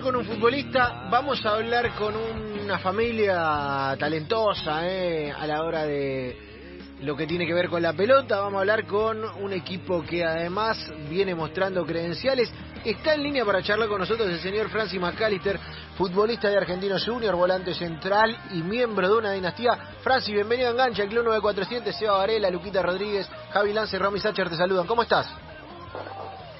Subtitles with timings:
[0.00, 6.96] con un futbolista, vamos a hablar con una familia talentosa eh, a la hora de
[7.00, 8.40] lo que tiene que ver con la pelota.
[8.40, 12.52] Vamos a hablar con un equipo que además viene mostrando credenciales.
[12.84, 15.60] Está en línea para charlar con nosotros el señor Francis McAllister,
[15.96, 19.78] futbolista de Argentino Junior, volante central y miembro de una dinastía.
[20.02, 24.50] Francis, bienvenido a Engancha, el Club 9400, Seba Varela, Luquita Rodríguez, Javi Lance, Romy Sacher
[24.50, 24.88] te saludan.
[24.88, 25.53] ¿Cómo estás?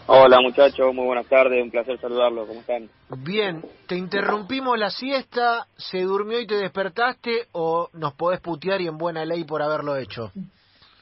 [0.06, 2.90] Hola muchachos, muy buenas tardes, un placer saludarlos, ¿cómo están?
[3.24, 8.86] Bien, te interrumpimos la siesta, ¿se durmió y te despertaste o nos podés putear y
[8.86, 10.30] en buena ley por haberlo hecho?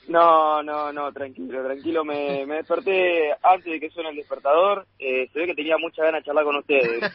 [0.07, 5.29] No, no, no, tranquilo, tranquilo, me, me desperté antes de que suene el despertador, eh,
[5.33, 7.13] se ve que tenía mucha ganas de charlar con ustedes,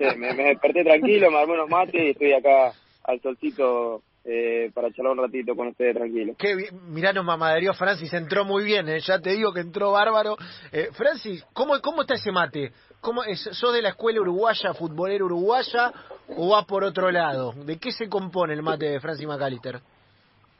[0.16, 2.72] me, me, desperté tranquilo, me armé unos mates y estoy acá
[3.04, 6.34] al solcito eh, para charlar un ratito con ustedes tranquilo.
[6.36, 9.92] Qué bien, mirá, nos mamaderío Francis, entró muy bien, eh, ya te digo que entró
[9.92, 10.36] bárbaro.
[10.72, 12.72] Eh, Francis, ¿cómo, ¿cómo está ese mate?
[13.00, 15.92] ¿Cómo es, ¿Sos de la escuela uruguaya, futbolera uruguaya,
[16.36, 17.52] o va por otro lado?
[17.52, 19.78] ¿De qué se compone el mate de Francis McAllister?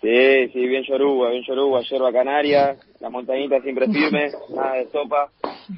[0.01, 5.30] Sí, sí, bien yoruba, bien yoruba, yerba canaria, la montañita siempre firme, nada de sopa,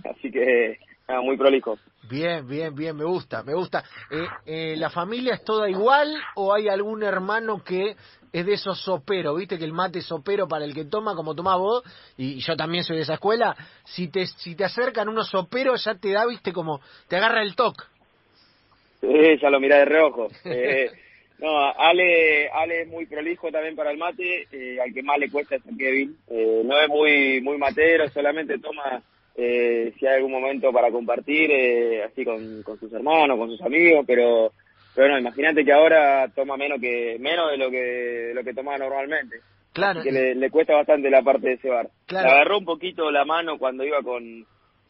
[0.05, 0.77] así que
[1.09, 1.79] nada, muy prolijo.
[2.09, 3.85] Bien, bien, bien, me gusta, me gusta.
[4.11, 7.97] Eh, eh, ¿La familia es toda igual o hay algún hermano que
[8.33, 9.37] es de esos soperos?
[9.37, 11.83] ¿Viste que el mate es sopero para el que toma, como tomás vos?
[12.17, 13.55] Y yo también soy de esa escuela.
[13.85, 17.55] Si te, si te acercan unos soperos, ya te da, viste, como te agarra el
[17.55, 17.85] toque.
[19.01, 20.29] Sí, ya lo mirá de reojo.
[20.45, 20.91] Eh,
[21.39, 24.47] no, Ale, Ale es muy prolijo también para el mate.
[24.51, 26.17] Eh, al que más le cuesta es a Kevin.
[26.29, 29.03] Eh, no es muy, muy matero, solamente toma
[29.37, 33.61] eh, si hay algún momento para compartir, eh, así con, con sus hermanos, con sus
[33.63, 34.53] amigos, pero
[34.95, 38.55] pero no, imagínate que ahora toma menos que menos de lo que de lo que
[38.55, 39.37] tomaba normalmente.
[39.73, 40.03] Claro.
[40.03, 41.89] que le, le, cuesta bastante la parte de cebar.
[42.07, 42.27] Claro.
[42.27, 44.45] Le agarró un poquito la mano cuando iba con,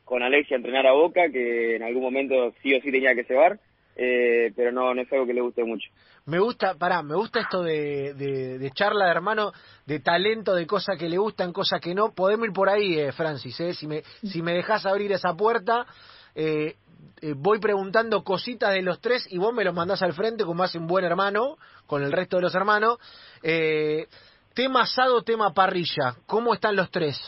[0.05, 3.25] con Alexia a entrenar a Boca, que en algún momento sí o sí tenía que
[3.25, 3.58] cebar,
[3.98, 5.91] eh, pero no, no es algo que le guste mucho.
[6.24, 9.52] Me gusta, pará, me gusta esto de, de, de, charla de hermano,
[9.84, 12.14] de talento, de cosas que le gustan, cosas que no.
[12.14, 15.86] Podemos ir por ahí, eh, Francis, eh, si me, si me dejas abrir esa puerta,
[16.34, 16.77] eh,
[17.20, 20.62] eh, voy preguntando cositas de los tres y vos me los mandás al frente como
[20.62, 21.56] hace un buen hermano,
[21.86, 22.98] con el resto de los hermanos.
[23.42, 24.06] Eh,
[24.55, 27.18] tema asado, tema parrilla, ¿cómo están los tres?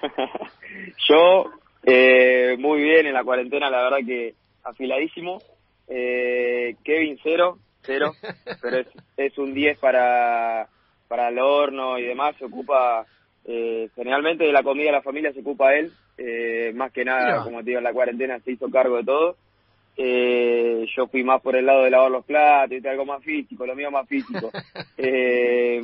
[1.08, 1.50] Yo,
[1.82, 4.34] eh, muy bien en la cuarentena, la verdad que
[4.66, 5.40] afiladísimo.
[5.88, 8.12] Eh, Kevin cero, cero,
[8.60, 10.68] pero es, es un 10 para,
[11.08, 13.06] para el horno y demás, se ocupa,
[13.44, 17.44] eh, generalmente de la comida de la familia se ocupa él, eh, más que nada,
[17.44, 19.36] como te digo, en la cuarentena se hizo cargo de todo.
[19.98, 23.64] Eh, yo fui más por el lado de lavar los platos, y algo más físico,
[23.64, 24.50] lo mío más físico.
[24.98, 25.80] eh,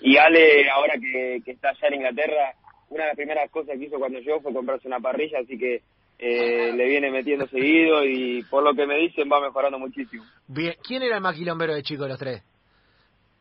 [0.00, 2.54] y Ale, ahora que, que está allá en Inglaterra,
[2.88, 5.82] una de las primeras cosas que hizo cuando yo fue comprarse una parrilla, así que
[6.22, 10.22] eh, le viene metiendo seguido y por lo que me dicen va mejorando muchísimo.
[10.46, 12.42] Bien, ¿quién era el más quilombero de chico de los tres?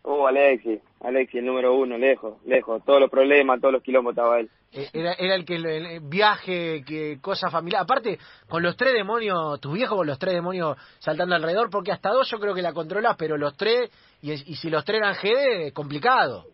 [0.03, 2.81] Oh, Alexi, Alexi, el número uno, lejos, lejos.
[2.85, 4.49] Todos los problemas, todos los quilombos estaba él.
[4.93, 7.81] Era, era el que el, el viaje, que cosa familiar.
[7.81, 8.17] Aparte,
[8.47, 12.31] con los tres demonios, tus viejos con los tres demonios saltando alrededor, porque hasta dos
[12.31, 13.91] yo creo que la controlas, pero los tres,
[14.21, 16.45] y, y si los tres eran GD, complicado.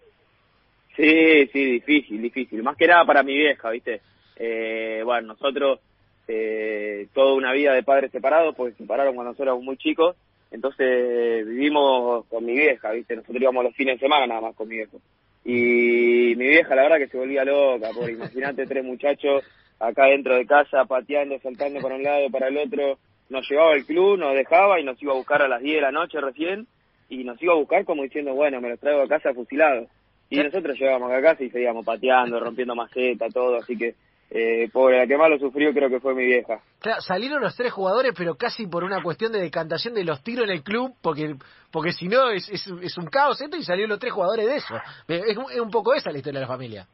[0.96, 2.64] Sí, sí, difícil, difícil.
[2.64, 4.02] Más que nada para mi vieja, ¿viste?
[4.38, 5.80] Eh, bueno, nosotros
[6.28, 10.16] eh, toda una vida de padres separados, porque se separaron cuando nosotros éramos muy chicos,
[10.52, 13.16] entonces vivimos con mi vieja, ¿viste?
[13.16, 15.00] Nosotros íbamos los fines de semana nada más con mi viejo.
[15.44, 19.44] Y mi vieja, la verdad que se volvía loca, por imagínate tres muchachos
[19.80, 22.98] acá dentro de casa, pateando, saltando para un lado, para el otro.
[23.30, 25.82] Nos llevaba el club, nos dejaba y nos iba a buscar a las 10 de
[25.82, 26.68] la noche recién,
[27.10, 29.88] y nos iba a buscar como diciendo, bueno, me los traigo a casa fusilados.
[30.30, 33.96] Y nosotros llegábamos a casa y seguíamos pateando, rompiendo maceta, todo, así que
[34.32, 36.60] eh, pobre, la que más lo sufrió creo que fue mi vieja.
[36.80, 40.46] Claro, salieron los tres jugadores, pero casi por una cuestión de decantación de los tiros
[40.46, 41.36] en el club, porque
[41.72, 44.56] porque si no es, es, es, un caos esto y salieron los tres jugadores de
[44.56, 44.76] eso.
[45.08, 46.88] Es, es, un poco esa la historia de la familia.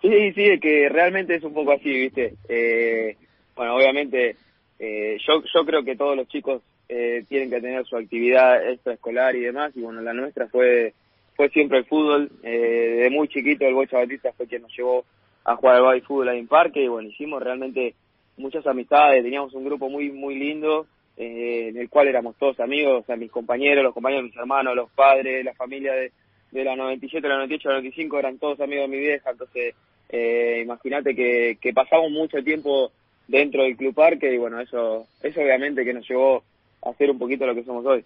[0.00, 2.34] Sí, sí, es que realmente es un poco así, ¿viste?
[2.48, 3.16] Eh,
[3.54, 4.36] bueno, obviamente
[4.78, 9.36] eh, yo, yo creo que todos los chicos eh, tienen que tener su actividad extraescolar
[9.36, 10.92] y demás, y bueno, la nuestra fue
[11.36, 12.30] fue siempre el fútbol.
[12.42, 15.04] Eh, desde muy chiquito el Bocha Batista fue quien nos llevó
[15.44, 17.94] a jugar al body fútbol ahí en parque y bueno, hicimos realmente
[18.36, 20.86] muchas amistades, teníamos un grupo muy muy lindo
[21.16, 24.36] eh, en el cual éramos todos amigos, o sea, mis compañeros, los compañeros de mis
[24.36, 26.12] hermanos, los padres, la familia de,
[26.50, 29.74] de la 97, la 98, la 95 eran todos amigos de mi vieja, entonces
[30.08, 32.92] eh, imagínate que, que pasamos mucho tiempo
[33.28, 36.42] dentro del club parque y bueno, eso, eso obviamente que nos llevó
[36.84, 38.04] a hacer un poquito lo que somos hoy.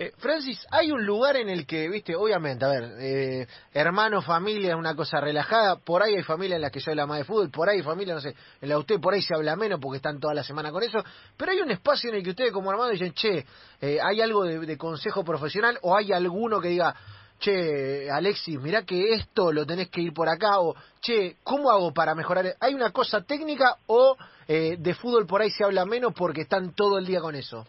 [0.00, 4.70] Eh, Francis, hay un lugar en el que, viste, obviamente, a ver, eh, hermano, familia
[4.70, 7.24] es una cosa relajada, por ahí hay familia en la que se habla más de
[7.24, 8.28] fútbol, por ahí hay familia, no sé,
[8.60, 10.84] en la de usted por ahí se habla menos porque están toda la semana con
[10.84, 11.02] eso,
[11.36, 13.44] pero hay un espacio en el que ustedes como hermano dicen, che,
[13.80, 16.94] eh, hay algo de, consejo profesional o hay alguno que diga,
[17.40, 21.92] che, Alexis, mirá que esto lo tenés que ir por acá, o che, ¿cómo hago
[21.92, 22.54] para mejorar?
[22.60, 24.16] ¿Hay una cosa técnica o
[24.46, 27.66] de fútbol por ahí se habla menos porque están todo el día con eso?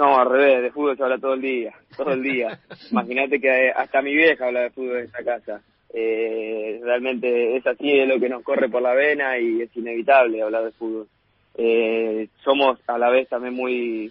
[0.00, 2.58] No, al revés, de fútbol se habla todo el día, todo el día.
[2.90, 5.60] Imagínate que hasta mi vieja habla de fútbol en esta casa.
[5.92, 10.40] Eh, realmente es así, es lo que nos corre por la vena y es inevitable
[10.40, 11.06] hablar de fútbol.
[11.54, 14.10] Eh, somos a la vez también muy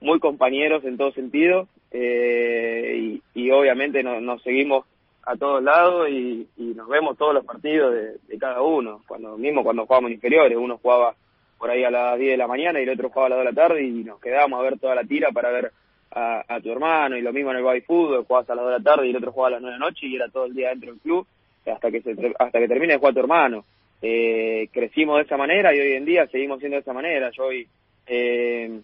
[0.00, 4.86] muy compañeros en todo sentido eh, y, obviamente nos seguimos
[5.22, 9.02] a todos lados y, nos vemos todos los partidos de, de, cada uno.
[9.06, 11.14] Cuando mismo cuando jugábamos inferiores, uno jugaba
[11.58, 13.44] por ahí a las 10 de la mañana y el otro jugaba a las 2
[13.44, 15.72] de la tarde y nos quedábamos a ver toda la tira para ver
[16.10, 18.78] a, tu hermano y lo mismo en el baby fútbol, jugabas a las 2 de
[18.78, 20.46] la tarde y el otro jugaba a las 9 de la noche y era todo
[20.46, 21.26] el día dentro del club
[21.70, 23.64] hasta que se, hasta que termine de jugar tu hermano.
[24.02, 27.30] Eh, crecimos de esa manera y hoy en día seguimos siendo de esa manera.
[27.30, 27.66] Yo hoy,
[28.06, 28.80] eh,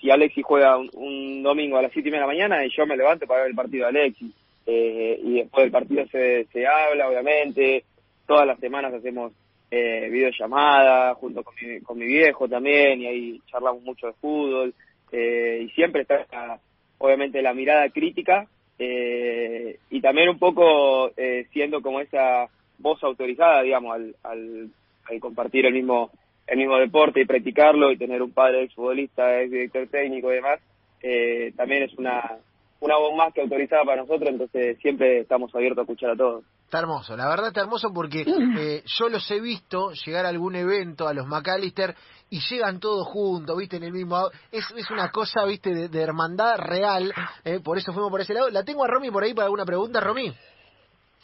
[0.00, 2.86] si Alexis juega un, domingo a las 7 y media de la mañana, y yo
[2.86, 4.32] me levanto para ver el partido de Alexis.
[4.66, 7.84] Eh, y después del partido se, se habla, obviamente.
[8.26, 9.32] Todas las semanas hacemos
[9.70, 14.74] eh, videollamada junto con mi, con mi viejo también y ahí charlamos mucho de fútbol
[15.12, 16.58] eh, y siempre está
[16.98, 18.46] obviamente la mirada crítica
[18.78, 22.48] eh, y también un poco eh, siendo como esa
[22.78, 24.70] voz autorizada digamos al, al,
[25.10, 26.10] al, compartir el mismo
[26.46, 30.60] el mismo deporte y practicarlo y tener un padre exfutbolista ex director técnico y demás
[31.02, 32.38] eh, también es una
[32.86, 36.44] una voz más que autorizada para nosotros entonces siempre estamos abiertos a escuchar a todos
[36.64, 38.24] Está hermoso, la verdad está hermoso porque
[38.58, 41.94] eh, yo los he visto llegar a algún evento, a los McAllister,
[42.28, 44.28] y llegan todos juntos, viste, en el mismo...
[44.50, 47.12] Es, es una cosa, viste, de, hermandad real,
[47.44, 48.50] eh, por eso fuimos por ese lado.
[48.50, 50.34] La tengo a Romy por ahí para alguna pregunta, Romy.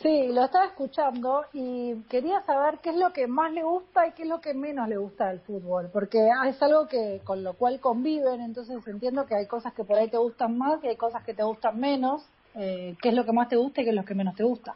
[0.00, 4.12] Sí, lo estaba escuchando y quería saber qué es lo que más le gusta y
[4.12, 6.18] qué es lo que menos le gusta del fútbol, porque
[6.48, 10.08] es algo que con lo cual conviven, entonces entiendo que hay cosas que por ahí
[10.08, 12.28] te gustan más y hay cosas que te gustan menos.
[12.54, 14.44] Eh, ¿Qué es lo que más te gusta y qué es lo que menos te
[14.44, 14.74] gusta?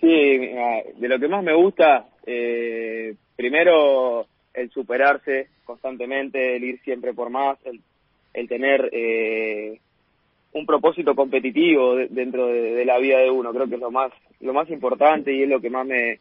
[0.00, 7.14] Sí, de lo que más me gusta, eh, primero el superarse constantemente, el ir siempre
[7.14, 7.80] por más, el,
[8.34, 9.80] el tener eh,
[10.52, 13.52] un propósito competitivo dentro de, la vida de uno.
[13.52, 16.18] Creo que es lo más lo más importante y es lo que más me,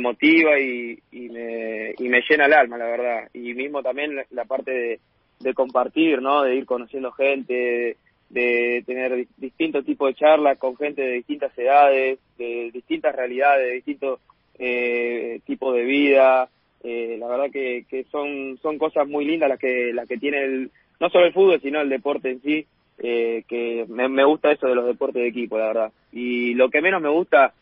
[0.00, 3.28] motiva y, y, me, y me llena el alma, la verdad.
[3.32, 5.00] Y mismo también la, parte de,
[5.40, 6.42] de compartir, ¿no?
[6.42, 7.96] De ir conociendo gente,
[8.30, 13.74] de tener distintos tipos de charlas con gente de distintas edades, de distintas realidades, de
[13.74, 14.20] distintos
[14.58, 16.48] eh, tipos de vida.
[16.84, 20.42] Eh, la verdad que, que son son cosas muy lindas las que las que tiene
[20.44, 20.70] el,
[21.00, 22.66] no solo el fútbol sino el deporte en sí.
[23.00, 25.92] Eh, que me, me gusta eso de los deportes de equipo, la verdad.
[26.12, 27.54] Y lo que menos me gusta,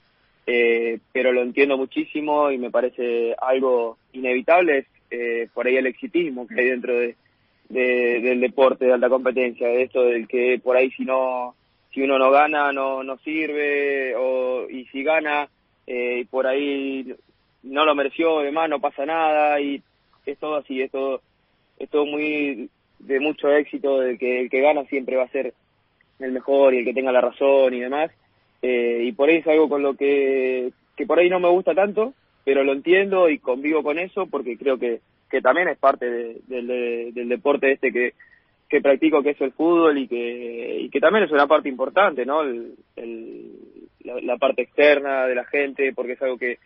[0.47, 5.87] eh, pero lo entiendo muchísimo y me parece algo inevitable, es eh, por ahí el
[5.87, 7.17] exitismo que hay dentro de,
[7.69, 11.55] de, del deporte de alta competencia, de esto del que por ahí si no
[11.93, 15.49] si uno no gana no no sirve o y si gana
[15.87, 17.15] eh, por ahí
[17.63, 19.83] no lo mereció, además no pasa nada y
[20.25, 21.21] es todo así, es todo
[21.79, 25.55] es todo muy de mucho éxito de que el que gana siempre va a ser
[26.19, 28.11] el mejor y el que tenga la razón y demás
[28.63, 31.75] eh, y por ahí es algo con lo que que por ahí no me gusta
[31.75, 32.15] tanto
[32.45, 35.01] pero lo entiendo y convivo con eso porque creo que
[35.31, 36.07] que también es parte
[36.47, 38.15] del deporte este que,
[38.69, 42.25] que practico, que es el fútbol, y que, y que también es una parte importante,
[42.25, 42.43] ¿no?
[42.43, 42.75] El,
[44.05, 46.59] la, parte externa de la gente, porque es algo que,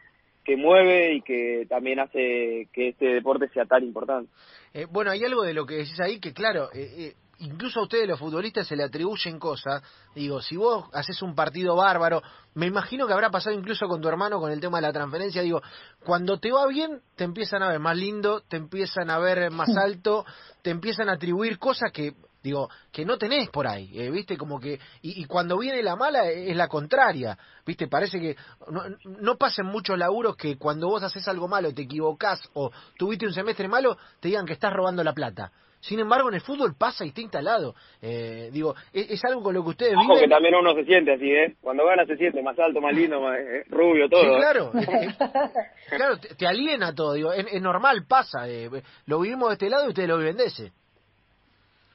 [0.44, 4.30] que mueve y que también hace que este deporte sea tan importante.
[4.72, 7.82] Eh, bueno, hay algo de lo que decís ahí que, claro, eh, eh incluso a
[7.84, 9.82] ustedes los futbolistas se le atribuyen cosas.
[10.14, 12.22] Digo, si vos haces un partido bárbaro,
[12.54, 15.42] me imagino que habrá pasado incluso con tu hermano con el tema de la transferencia.
[15.42, 15.62] Digo,
[16.04, 19.68] cuando te va bien, te empiezan a ver más lindo, te empiezan a ver más
[19.76, 20.24] alto,
[20.62, 24.60] te empiezan a atribuir cosas que digo que no tenés por ahí eh, viste como
[24.60, 28.36] que y, cuando viene la mala es la contraria viste parece que
[28.70, 33.26] no, no pasen muchos laburos que cuando vos haces algo malo te equivocás o tuviste
[33.26, 36.74] un semestre malo te digan que estás robando la plata sin embargo, en el fútbol
[36.78, 37.74] pasa y está instalado.
[38.02, 41.30] Eh, digo, es, algo con lo que ustedes Ojo que también uno se siente así,
[41.30, 41.56] ¿eh?
[41.60, 44.20] Cuando gana se siente más alto, más lindo, más eh, rubio, todo.
[44.20, 44.36] Sí, ¿eh?
[44.36, 44.72] claro.
[45.88, 47.14] claro, te, aliena todo.
[47.14, 48.48] Digo, es, normal, pasa.
[48.48, 48.68] Eh,
[49.06, 50.72] lo vivimos de este lado y ustedes lo viven de ese.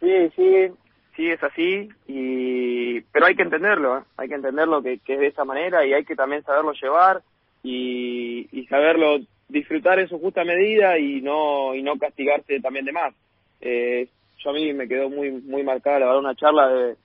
[0.05, 0.67] Sí, sí,
[1.15, 1.89] sí es así.
[2.07, 4.01] y Pero hay que entenderlo, ¿eh?
[4.17, 7.23] Hay que entenderlo que, que es de esa manera y hay que también saberlo llevar
[7.63, 9.17] y, y saberlo
[9.49, 13.15] disfrutar en su justa medida y no y no castigarse también de más.
[13.61, 14.07] Eh,
[14.37, 16.95] yo a mí me quedó muy muy marcada, la verdad, una charla de,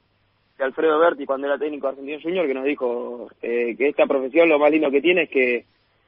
[0.58, 4.50] de Alfredo Berti cuando era técnico Argentino Junior que nos dijo eh, que esta profesión
[4.50, 5.64] lo más lindo que tiene es que,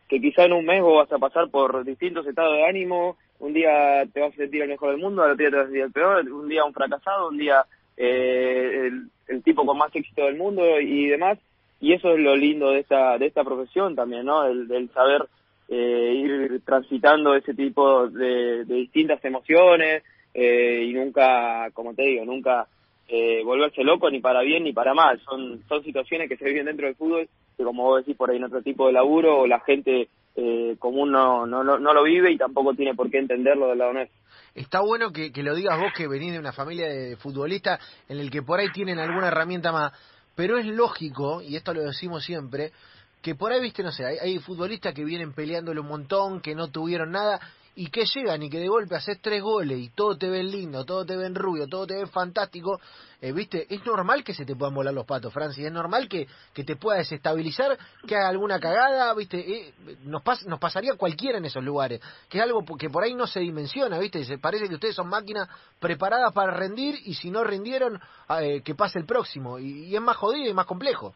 [0.09, 3.53] que quizá en un mes vos vas a pasar por distintos estados de ánimo, un
[3.53, 5.69] día te vas a sentir el mejor del mundo, al otro día te vas a
[5.69, 7.65] sentir el peor, un día un fracasado, un día
[7.97, 8.89] eh,
[9.27, 11.39] el, tipo con más éxito del mundo y demás,
[11.81, 15.27] y eso es lo lindo de esta de esta profesión también no el, saber
[15.69, 22.25] eh, ir transitando ese tipo de, de distintas emociones eh, y nunca como te digo
[22.25, 22.69] nunca
[23.09, 25.21] eh, volverse loco ni para bien ni para mal.
[25.21, 28.37] Son son situaciones que se viven dentro del fútbol que como vos decís por ahí
[28.37, 32.03] en otro tipo de laburo o la gente eh, común no, no, no, no lo
[32.03, 34.19] vive y tampoco tiene por qué entenderlo del lado nuestro.
[34.55, 38.19] Está bueno que, que lo digas vos que venís de una familia de futbolistas en
[38.19, 39.93] el que por ahí tienen alguna herramienta más
[40.35, 42.73] pero es lógico, y esto lo decimos siempre,
[43.21, 46.55] que por ahí, viste, no sé, hay, hay futbolistas que vienen peleándole un montón, que
[46.55, 47.41] no tuvieron nada,
[47.75, 50.85] y que llegan y que de golpe haces tres goles y todo te ven lindo,
[50.85, 52.79] todo te ven rubio, todo te ven fantástico,
[53.21, 56.27] eh, viste, es normal que se te puedan volar los patos, Francis, es normal que,
[56.53, 59.73] que te pueda desestabilizar, que haga alguna cagada, viste, eh,
[60.05, 63.27] nos, pas, nos pasaría cualquiera en esos lugares, que es algo que por ahí no
[63.27, 65.49] se dimensiona, viste, se parece que ustedes son máquinas
[65.81, 67.99] preparadas para rendir y si no rindieron,
[68.41, 71.15] eh, que pase el próximo, y, y, es más jodido y más complejo.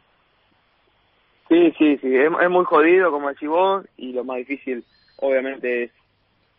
[1.49, 4.85] Sí, sí, sí, es, es muy jodido, como decís vos, y lo más difícil,
[5.19, 5.93] obviamente, es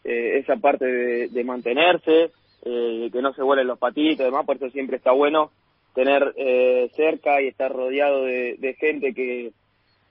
[0.07, 2.31] eh, esa parte de, de mantenerse,
[2.63, 5.51] eh, que no se vuelen los patitos y demás, por eso siempre está bueno
[5.93, 9.51] tener eh, cerca y estar rodeado de, gente que,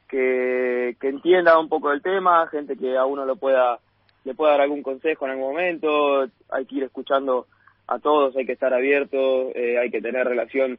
[0.07, 3.79] que, que entienda un poco del tema, gente que a uno lo pueda
[4.25, 7.47] le pueda dar algún consejo en algún momento, hay que ir escuchando
[7.87, 10.79] a todos, hay que estar abierto, eh, hay que tener relación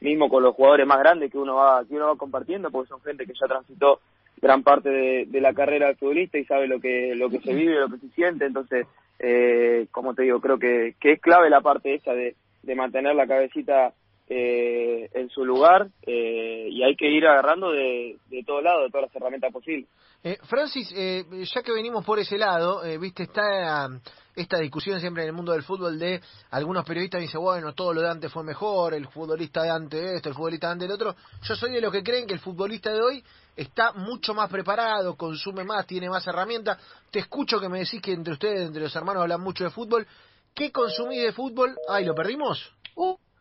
[0.00, 3.02] mismo con los jugadores más grandes que uno va que uno va compartiendo, porque son
[3.02, 4.00] gente que ya transitó
[4.40, 7.80] gran parte de, la carrera del futbolista y sabe lo que lo que se vive,
[7.80, 8.86] lo que se siente, entonces,
[9.18, 13.14] eh, como te digo, creo que, que es clave la parte esa de, de mantener
[13.14, 13.92] la cabecita
[14.28, 18.90] eh, en su lugar eh, y hay que ir agarrando de, de todos lados, de
[18.90, 19.88] todas las herramientas posibles.
[20.22, 23.88] Eh, Francis, eh, ya que venimos por ese lado, eh, viste, está
[24.34, 28.00] esta discusión siempre en el mundo del fútbol de algunos periodistas dicen, bueno, todo lo
[28.00, 31.14] de antes fue mejor, el futbolista de antes esto, el futbolista de antes el otro.
[31.42, 35.14] Yo soy de los que creen que el futbolista de hoy está mucho más preparado,
[35.14, 36.78] consume más, tiene más herramientas.
[37.10, 40.06] Te escucho que me decís que entre ustedes, entre los hermanos, hablan mucho de fútbol.
[40.54, 41.76] ¿Qué consumís de fútbol?
[41.88, 42.72] Ay, ¿lo perdimos?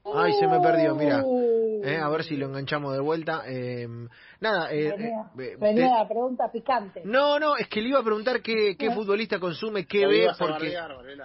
[0.05, 1.23] Ay, se me perdió, mira.
[1.85, 3.43] Eh, a ver si lo enganchamos de vuelta.
[3.45, 3.87] Eh,
[4.39, 5.99] nada, eh, venía, venía te...
[5.99, 7.01] la pregunta picante.
[7.03, 10.73] No, no, es que le iba a preguntar qué, qué futbolista consume, qué ve, porque...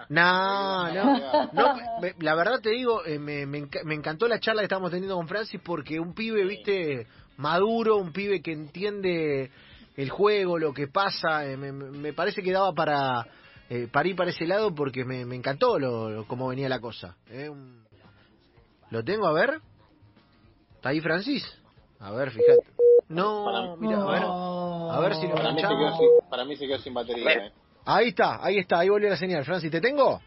[0.09, 1.75] no, no, no,
[2.19, 5.61] la verdad te digo, me, me, me encantó la charla que estábamos teniendo con Francis
[5.65, 7.07] porque un pibe, viste,
[7.37, 9.51] maduro, un pibe que entiende
[9.97, 13.27] el juego, lo que pasa, me, me parece que daba para,
[13.93, 17.17] para ir para ese lado porque me, me encantó lo, lo, cómo venía la cosa.
[17.31, 17.87] Un...
[18.91, 19.27] ¿Lo tengo?
[19.27, 19.61] A ver.
[20.77, 21.45] ¿Está ahí Francis?
[22.01, 22.63] A ver, fíjate.
[23.09, 24.23] No, mira, a ver.
[24.25, 25.53] A ver si lo para.
[25.53, 27.31] Mí sin, para mí se quedó sin batería.
[27.47, 27.53] Eh.
[27.85, 29.45] Ahí está, ahí está, ahí volvió la señal.
[29.45, 30.21] Francis, ¿te tengo?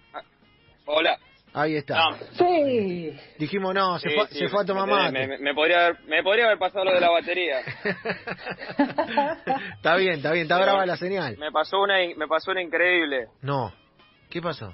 [0.85, 1.17] Hola.
[1.53, 1.95] Ahí está.
[1.95, 2.17] No.
[2.33, 3.13] Sí.
[3.37, 5.27] Dijimos, no, se, Sí, fue, sí, se fue a tomar me, mate.
[5.27, 7.59] me, me podría haber, me podría haber pasado lo de la batería.
[9.75, 11.37] está bien, está bien, está brava la señal.
[11.37, 13.27] Me pasó una, me pasó una increíble.
[13.41, 13.73] No.
[14.29, 14.73] ¿Qué pasó?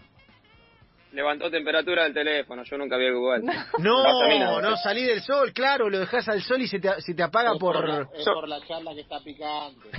[1.12, 3.42] Levantó temperatura del teléfono, yo nunca vi algo igual.
[3.46, 6.80] Pasa a mí No, no salí del sol, claro, lo dejas al sol y se
[6.80, 7.88] te, se te apaga Es por...
[7.88, 9.90] la, es Yo- por la charla que está picante.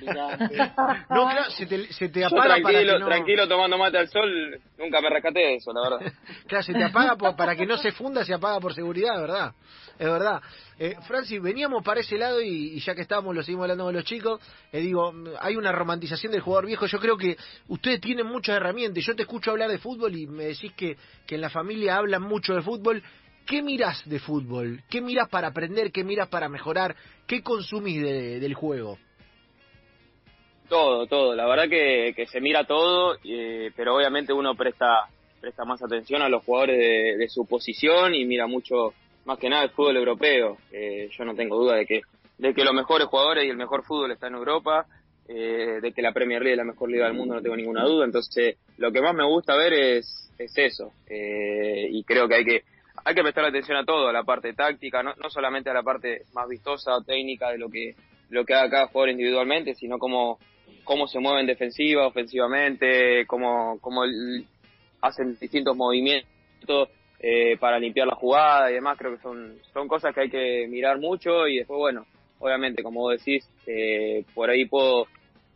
[0.00, 0.38] está.
[1.10, 3.06] No, claro, se te, se te Yo apaga para tranquilo, que no...
[3.06, 6.12] tranquilo tomando mate al sol, nunca me rescaté de eso, la verdad.
[6.48, 9.52] Claro, se te apaga por- para que no se funda, se apaga por seguridad, ¿verdad?
[9.98, 10.40] Es verdad.
[10.78, 14.04] Eh, Francis, veníamos para ese lado y, ya que estábamos, lo seguimos hablando con los
[14.04, 14.40] chicos,
[14.72, 16.86] eh, digo, hay una romantización del jugador viejo.
[16.86, 17.36] Yo creo que
[17.68, 19.04] ustedes tienen muchas herramientas.
[19.04, 22.22] Yo te escucho hablar de fútbol y me decís que, que en la familia hablan
[22.22, 23.02] mucho de fútbol.
[23.46, 24.82] ¿Qué miras de fútbol?
[24.88, 25.92] ¿Qué miras para aprender?
[25.92, 26.96] ¿Qué miras para mejorar?
[27.26, 28.98] ¿Qué consumís de- del juego?
[30.68, 31.34] Todo, todo.
[31.34, 35.08] La verdad que, que se mira todo, eh, pero obviamente uno presta
[35.40, 39.48] presta más atención a los jugadores de, de su posición y mira mucho, más que
[39.48, 40.58] nada, el fútbol europeo.
[40.72, 42.02] Eh, yo no tengo duda de que
[42.38, 44.86] de que los mejores jugadores y el mejor fútbol está en Europa,
[45.28, 47.84] eh, de que la Premier League es la mejor liga del mundo, no tengo ninguna
[47.84, 48.04] duda.
[48.04, 50.92] Entonces, lo que más me gusta ver es, es eso.
[51.08, 52.64] Eh, y creo que hay que
[53.06, 55.82] hay que prestar atención a todo, a la parte táctica, no, no solamente a la
[55.82, 57.94] parte más vistosa o técnica de lo que
[58.30, 60.38] lo que haga cada jugador individualmente, sino cómo
[60.84, 64.02] cómo se mueven defensiva, ofensivamente, cómo, cómo
[65.00, 66.88] hacen distintos movimientos
[67.20, 68.98] eh, para limpiar la jugada y demás.
[68.98, 72.06] Creo que son, son cosas que hay que mirar mucho y después, bueno,
[72.38, 75.06] obviamente, como vos decís, eh, por ahí puedo,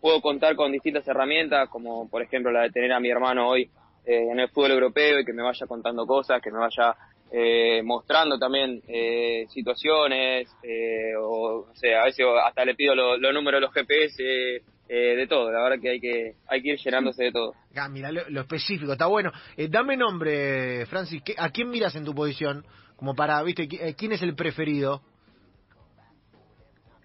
[0.01, 3.71] puedo contar con distintas herramientas, como por ejemplo la de tener a mi hermano hoy
[4.07, 6.97] eh, en el fútbol europeo y que me vaya contando cosas, que me vaya
[7.31, 13.61] eh, mostrando también eh, situaciones, eh, o, sea, a veces hasta le pido los números
[13.61, 17.25] de los GPS, eh, de todo, la verdad que hay que hay que ir llenándose
[17.25, 17.55] de todo.
[17.77, 19.31] Ah, mira, lo, lo específico, está bueno.
[19.57, 22.65] Eh, dame nombre, Francis, ¿qué- ¿a quién miras en tu posición?
[22.97, 25.03] Como para, viste, eh, ¿quién es el preferido?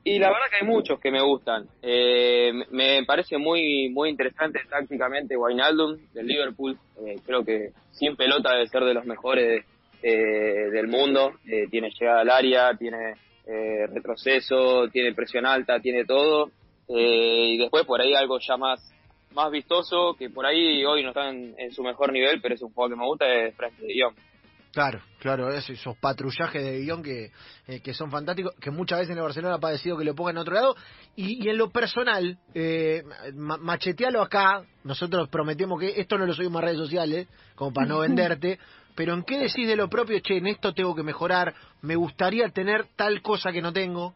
[0.06, 1.66] Y la verdad que hay muchos que me gustan.
[1.82, 2.66] Eh, me
[3.00, 6.78] me parece muy muy interesante tácticamente Wijnaldum del Liverpool.
[7.06, 9.64] Eh, creo que sin pelota debe ser de los mejores
[10.02, 11.34] eh, del mundo.
[11.48, 13.14] Eh, tiene llegada al área, tiene
[13.46, 16.52] eh, retroceso, tiene presión alta, tiene todo.
[16.88, 18.90] Eh, y después por ahí algo ya más
[19.34, 22.62] más vistoso, que por ahí hoy no está en, en su mejor nivel, pero es
[22.62, 24.16] un juego que me gusta, es Frankie de Jong.
[24.72, 27.32] Claro, claro, es- esos patrullajes de guion que,
[27.68, 30.36] eh, que son fantásticos, que muchas veces en el Barcelona ha padecido que lo pongan
[30.36, 30.76] en otro lado.
[31.16, 33.02] Y, y en lo personal, eh,
[33.34, 37.88] ma- machetealo acá, nosotros prometemos que esto no lo subimos a redes sociales, como para
[37.88, 38.60] no venderte,
[38.96, 40.20] pero ¿en qué decís de lo propio?
[40.20, 44.14] Che, en esto tengo que mejorar, me gustaría tener tal cosa que no tengo.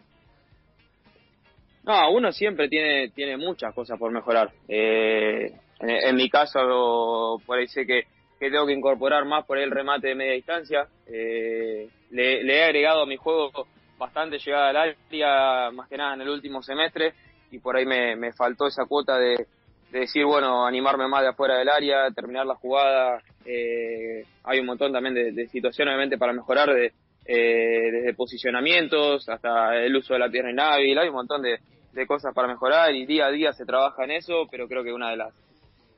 [1.87, 4.51] No, uno siempre tiene, tiene muchas cosas por mejorar.
[4.67, 8.03] Eh, en, en mi caso, por ahí sé que,
[8.37, 10.87] que tengo que incorporar más por ahí el remate de media distancia.
[11.07, 13.51] Eh, le, le he agregado a mi juego
[13.97, 17.13] bastante llegada al área, más que nada en el último semestre,
[17.51, 19.47] y por ahí me, me faltó esa cuota de,
[19.89, 23.21] de decir, bueno, animarme más de afuera del área, terminar la jugada.
[23.45, 26.91] Eh, hay un montón también de, situaciones, obviamente, para mejorar, de,
[27.25, 30.99] eh, desde posicionamientos hasta el uso de la pierna inhábil.
[30.99, 31.59] Hay un montón de,
[31.97, 34.93] de cosas para mejorar y día a día se trabaja en eso, pero creo que
[34.93, 35.33] una de las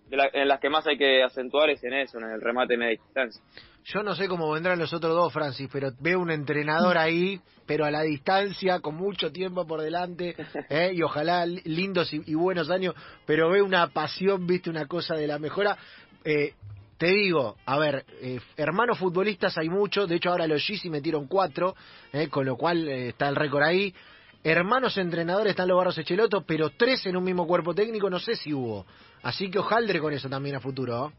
[0.10, 2.76] de la- en las que más hay que acentuar es en eso, en el remate
[2.78, 3.40] media distancia.
[3.86, 7.86] Yo no sé cómo vendrán los otros dos, Francis, pero veo un entrenador ahí, pero
[7.86, 10.36] a la distancia, con mucho tiempo por delante,
[10.70, 10.92] ¿eh?
[10.96, 12.96] y ojalá li- lindos y, y buenos años,
[13.28, 15.78] pero veo una pasión, viste, una cosa de la mejora.
[16.26, 16.54] Eh,
[16.98, 21.28] te digo, a ver, eh, hermanos futbolistas hay muchos, de hecho ahora los Gizzi metieron
[21.28, 21.76] cuatro,
[22.14, 23.94] eh, con lo cual eh, está el récord ahí.
[24.44, 28.36] Hermanos entrenadores están los Barros Echeloto, pero tres en un mismo cuerpo técnico no sé
[28.36, 28.86] si hubo.
[29.22, 31.12] Así que ojaldre con eso también a futuro.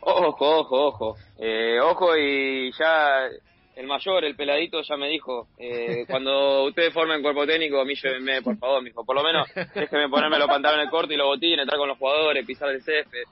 [0.00, 1.16] Ojo, ojo, ojo.
[1.38, 3.28] Eh, ojo y ya
[3.76, 7.94] el mayor, el peladito, ya me dijo, eh, cuando ustedes formen cuerpo técnico, a mí
[7.94, 11.26] llévenme, por favor, me dijo, por lo menos déjenme ponerme los pantalones cortos y los
[11.26, 13.24] botines, entrar con los jugadores, pisar el césped.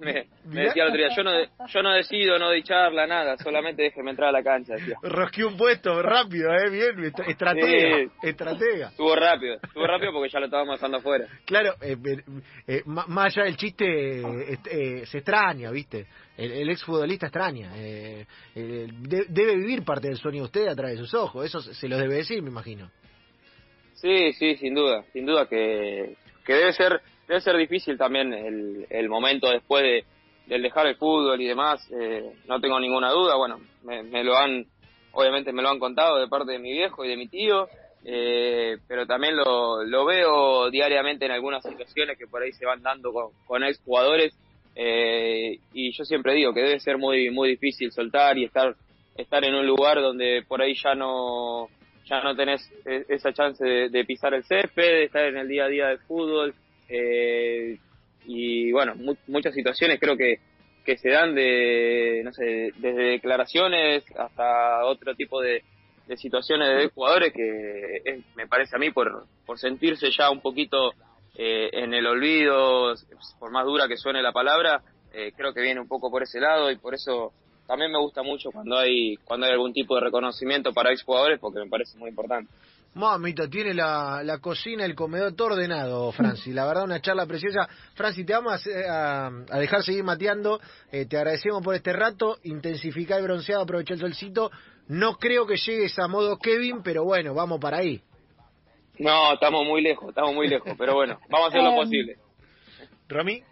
[0.00, 1.32] Me, me decía el otro día, yo no,
[1.68, 4.96] yo no decido, no de charla, nada, solamente déjenme entrar a la cancha, decía.
[5.02, 6.68] Rosqué un puesto rápido, ¿eh?
[6.70, 8.10] Bien, est- estratega, Sí.
[8.28, 8.88] estratega.
[8.88, 11.26] Estuvo rápido, estuvo rápido porque ya lo estábamos dejando afuera.
[11.46, 11.96] Claro, eh,
[12.66, 14.20] eh, más allá del chiste,
[14.70, 16.06] eh, se extraña, ¿viste?
[16.36, 17.72] El, el exfutbolista extraña.
[17.76, 21.60] eh, de- debe vivir parte del sueño de usted a través de sus ojos, eso
[21.60, 22.90] se, se lo debe decir, me imagino.
[23.94, 28.86] Sí, sí, sin duda, sin duda que, que debe ser debe ser difícil también el,
[28.90, 30.04] el momento después de
[30.46, 34.36] del dejar el fútbol y demás, eh, no tengo ninguna duda, bueno, me, me lo
[34.36, 34.64] han,
[35.12, 37.68] obviamente me lo han contado de parte de mi viejo y de mi tío,
[38.04, 42.80] eh, pero también lo, lo veo diariamente en algunas situaciones que por ahí se van
[42.80, 44.38] dando con, con ex jugadores,
[44.76, 48.76] eh, y yo siempre digo que debe ser muy, muy difícil soltar y estar,
[49.16, 51.68] estar en un lugar donde por ahí ya no,
[52.04, 55.48] ya no tenés eh, esa chance de, de pisar el césped, de estar en el
[55.48, 56.54] día a día del fútbol,
[56.88, 57.78] eh,
[58.26, 60.38] y bueno, mu- muchas situaciones creo que,
[60.84, 65.62] que se dan de, no sé, desde declaraciones hasta otro tipo de,
[66.06, 70.92] de situaciones de jugadores que me parece a mí por, por sentirse ya un poquito
[71.36, 72.94] eh, en el olvido,
[73.38, 76.40] por más dura que suene la palabra, eh, creo que viene un poco por ese
[76.40, 77.32] lado y por eso
[77.66, 81.58] también me gusta mucho cuando hay cuando hay algún tipo de reconocimiento para exjugadores porque
[81.60, 82.50] me parece muy importante.
[82.96, 86.54] Mamita, tiene la, la cocina, el comedor todo ordenado, Francis.
[86.54, 87.68] La verdad, una charla preciosa.
[87.94, 90.58] Francis, te vamos a, hacer- a- a dejar seguir mateando.
[90.90, 92.38] Eh, te agradecemos por este rato.
[92.44, 94.50] Intensificar el bronceado, aprovechar el solcito.
[94.88, 98.00] No creo que llegues a modo Kevin, pero bueno, vamos para ahí.
[98.98, 102.16] No, estamos muy lejos, estamos muy lejos, pero bueno, vamos a hacer lo Em, posible.
[103.08, 103.42] ¿Romy?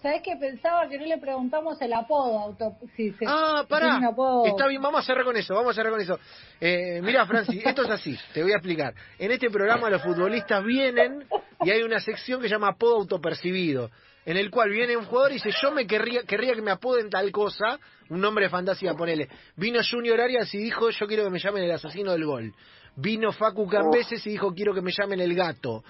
[0.00, 2.38] Sa- ¿Sabés que pensaba que no le preguntamos el apodo?
[2.38, 3.98] Auto, si se- Ah, pará.
[4.46, 6.18] Está bien, vamos a cerrar con eso, vamos a cerrar con eso.
[6.60, 8.94] Eh, mira, Francis, esto es así, te voy a explicar.
[9.18, 11.24] En este programa los futbolistas vienen
[11.62, 13.90] y hay una sección que se llama apodo autopercibido,
[14.24, 17.10] en el cual viene un jugador y dice, yo me querría, querría que me apoden
[17.10, 17.78] tal cosa,
[18.10, 19.28] un nombre de fantasía, ponele.
[19.56, 22.54] Vino Junior Arias y dijo, yo quiero que me llamen el asesino del gol.
[22.96, 25.84] Vino Facu Cambeses y dijo, quiero que me llamen el gato.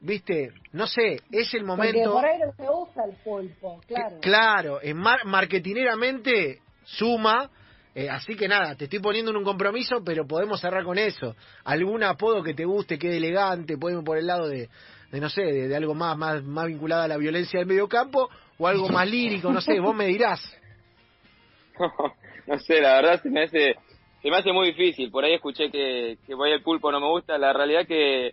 [0.00, 2.12] Viste, no sé, es el Porque momento...
[2.12, 4.16] por ahí no se usa el pulpo, claro.
[4.16, 7.50] Eh, Claro, en mar marketineramente suma,
[7.96, 11.34] eh, así que nada, te estoy poniendo en un compromiso, pero podemos cerrar con eso.
[11.64, 14.68] Algún apodo que te guste, quede elegante, podemos por el lado de,
[15.10, 18.30] de no sé, de, de algo más, más, más vinculado a la violencia del mediocampo,
[18.56, 20.40] o algo más lírico, no sé, vos me dirás.
[22.46, 23.74] no sé, la verdad se me hace
[24.22, 25.10] se me hace muy difícil.
[25.10, 27.38] Por ahí escuché que, que voy el pulpo no me gusta.
[27.38, 28.32] La realidad que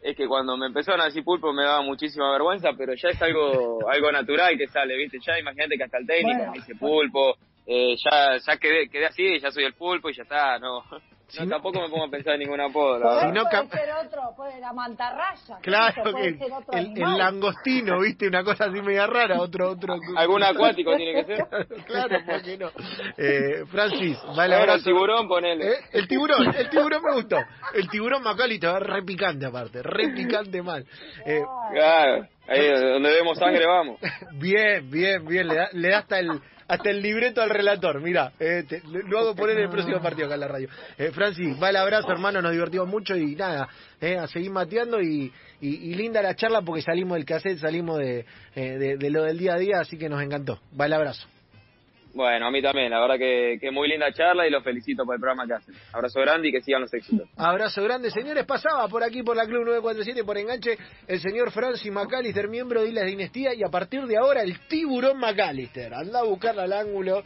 [0.00, 3.20] es que cuando me empezaron a decir pulpo me daba muchísima vergüenza, pero ya es
[3.22, 5.18] algo algo natural que sale, ¿viste?
[5.26, 6.52] Ya imagínate que hasta el técnico Bueno.
[6.52, 10.22] me dice pulpo, eh, ya ya quedé, quedé así, ya soy el pulpo y ya
[10.22, 10.84] está, no.
[11.28, 13.68] Si no, no- tampoco me pongo a pensar en ningún apodo, la Si no puede
[13.68, 15.58] ser otro, puede la mantarraya.
[15.62, 17.12] Claro, que el, ser otro el- animal.
[17.12, 19.94] el langostino, viste, una cosa así media rara, otro, otro.
[20.16, 21.46] Algún acuático tiene que ser.
[21.86, 22.70] claro, ¿por qué no?
[23.18, 25.68] Eh, Francis, va el Bueno, el tiburón, ponele.
[25.72, 25.76] ¿Eh?
[25.92, 27.36] El tiburón, el tiburón me gustó.
[27.74, 30.86] El tiburón Macali te va re picante aparte, re picante mal.
[31.26, 34.00] Eh, Claro, ahí donde vemos sangre vamos.
[34.32, 38.32] bien, bien, bien, le da, le da hasta el hasta el libreto al relator, mira,
[38.38, 40.68] eh, te- lo hago poner en el próximo partido acá en la radio.
[40.98, 43.68] Eh, Francis, va el abrazo, hermano, nos divertimos mucho y nada,
[44.00, 47.98] eh, a seguir mateando y, y, y linda la charla porque salimos del cassette, salimos
[47.98, 50.60] de, eh, de, de lo del día a día, así que nos encantó.
[50.78, 51.26] Va el abrazo.
[52.18, 55.14] Bueno, a mí también, la verdad que, que muy linda charla y los felicito por
[55.14, 55.72] el programa que hacen.
[55.92, 57.28] Abrazo grande y que sigan los éxitos.
[57.36, 58.44] Abrazo grande, señores.
[58.44, 60.76] Pasaba por aquí por la Club 947 por enganche
[61.06, 65.20] el señor Francis McAllister, miembro de Islas Dinastía, y a partir de ahora el tiburón
[65.20, 65.94] McAllister.
[65.94, 67.20] Anda a buscarla al ángulo,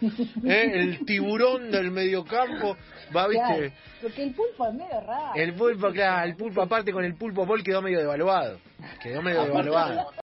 [0.44, 0.70] ¿eh?
[0.74, 2.76] el tiburón del mediocampo.
[3.16, 3.72] Va, Claro, viste.
[4.02, 5.32] porque el pulpo es medio raro.
[5.36, 8.58] El pulpo, claro, el pulpo aparte con el pulpo Paul quedó medio devaluado.
[9.02, 10.06] Quedó medio devaluado.